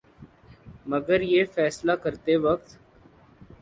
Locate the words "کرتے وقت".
2.03-2.77